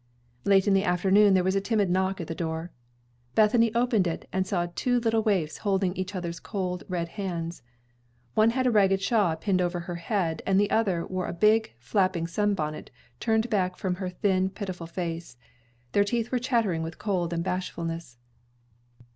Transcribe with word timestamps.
Late 0.45 0.67
in 0.67 0.73
the 0.73 0.83
afternoon 0.83 1.35
there 1.35 1.43
was 1.43 1.55
a 1.55 1.61
timid 1.61 1.87
knock 1.91 2.19
at 2.19 2.25
the 2.25 2.33
door. 2.33 2.71
Bethany 3.35 3.71
opened 3.75 4.07
it, 4.07 4.27
and 4.33 4.47
saw 4.47 4.65
two 4.73 4.99
little 4.99 5.21
waifs 5.21 5.59
holding 5.59 5.95
each 5.95 6.15
other's 6.15 6.39
cold, 6.39 6.83
red 6.89 7.07
hands. 7.09 7.61
One 8.33 8.49
had 8.49 8.65
a 8.65 8.71
ragged 8.71 8.99
shawl 8.99 9.35
pinned 9.35 9.61
over 9.61 9.81
her 9.81 9.97
head, 9.97 10.41
and 10.43 10.59
the 10.59 10.71
other 10.71 11.05
wore 11.05 11.27
a 11.27 11.33
big, 11.33 11.71
flapping 11.77 12.25
sunbonnet, 12.25 12.89
turned 13.19 13.47
back 13.51 13.77
from 13.77 13.93
her 14.01 14.09
thin, 14.09 14.49
pitiful 14.49 14.87
face. 14.87 15.37
Their 15.91 16.03
teeth 16.03 16.31
were 16.31 16.39
chattering 16.39 16.81
with 16.81 16.97
cold 16.97 17.31
and 17.31 17.43
bashfulness. 17.43 18.17